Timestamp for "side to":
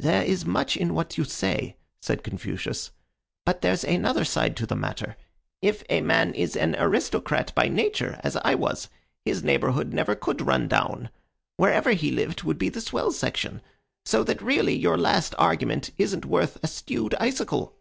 4.24-4.66